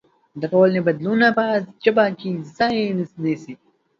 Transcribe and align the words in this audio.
د 0.39 0.41
ټولنې 0.51 0.81
بدلونونه 0.87 1.27
په 1.37 1.45
ژبه 1.83 2.05
کې 2.19 2.29
ځای 2.57 2.75
نيسي. 3.23 3.53